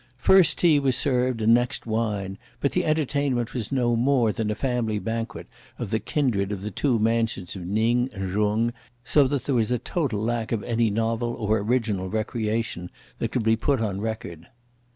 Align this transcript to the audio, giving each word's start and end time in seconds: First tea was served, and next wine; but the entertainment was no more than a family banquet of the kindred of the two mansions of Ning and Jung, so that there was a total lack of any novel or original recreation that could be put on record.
First 0.17 0.57
tea 0.57 0.79
was 0.79 0.95
served, 0.95 1.41
and 1.43 1.53
next 1.53 1.85
wine; 1.85 2.39
but 2.59 2.71
the 2.71 2.85
entertainment 2.85 3.53
was 3.53 3.71
no 3.71 3.95
more 3.95 4.31
than 4.31 4.49
a 4.49 4.55
family 4.55 4.97
banquet 4.97 5.45
of 5.77 5.91
the 5.91 5.99
kindred 5.99 6.51
of 6.51 6.63
the 6.63 6.71
two 6.71 6.97
mansions 6.97 7.55
of 7.55 7.67
Ning 7.67 8.09
and 8.11 8.33
Jung, 8.33 8.73
so 9.05 9.27
that 9.27 9.43
there 9.43 9.53
was 9.53 9.69
a 9.71 9.77
total 9.77 10.19
lack 10.23 10.51
of 10.51 10.63
any 10.63 10.89
novel 10.89 11.35
or 11.35 11.59
original 11.59 12.09
recreation 12.09 12.89
that 13.19 13.31
could 13.31 13.43
be 13.43 13.55
put 13.55 13.79
on 13.79 14.01
record. 14.01 14.47